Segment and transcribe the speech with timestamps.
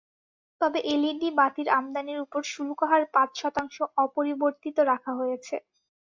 [0.61, 5.55] তবে এলইডি বাতির আমদানির ওপর শুল্কহার পাঁচ শতাংশ অপরিবর্তিত রাখা হয়েছে।